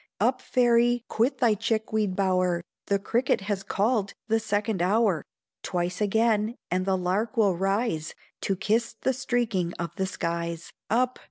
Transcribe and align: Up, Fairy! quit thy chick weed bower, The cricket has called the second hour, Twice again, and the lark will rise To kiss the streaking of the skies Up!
Up, 0.19 0.41
Fairy! 0.41 1.03
quit 1.09 1.37
thy 1.37 1.53
chick 1.53 1.93
weed 1.93 2.15
bower, 2.15 2.63
The 2.87 2.97
cricket 2.97 3.41
has 3.41 3.61
called 3.61 4.15
the 4.29 4.39
second 4.39 4.81
hour, 4.81 5.23
Twice 5.61 6.01
again, 6.01 6.55
and 6.71 6.87
the 6.87 6.97
lark 6.97 7.37
will 7.37 7.55
rise 7.55 8.15
To 8.41 8.55
kiss 8.55 8.95
the 9.01 9.13
streaking 9.13 9.73
of 9.73 9.91
the 9.97 10.07
skies 10.07 10.73
Up! 10.89 11.19